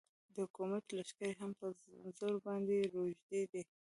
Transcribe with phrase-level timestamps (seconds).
[0.33, 1.65] د حکومت لښکرې هم په
[2.17, 3.63] زرو باندې روږدې دي.